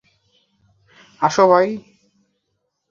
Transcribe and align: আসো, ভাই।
আসো, 1.21 1.43
ভাই। 1.47 1.67